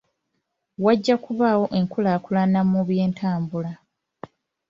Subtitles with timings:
[0.85, 3.71] Wajja kubaawo enkulaakulana mu by'entambula.